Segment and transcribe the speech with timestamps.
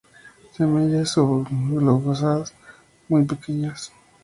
[0.53, 2.55] Semillas subglobosas,
[3.07, 3.93] muy pequeñas.